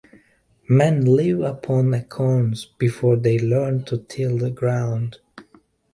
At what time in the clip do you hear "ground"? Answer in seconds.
4.49-5.19